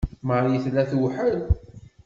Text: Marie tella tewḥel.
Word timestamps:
Marie 0.27 0.59
tella 0.63 0.83
tewḥel. 0.91 1.37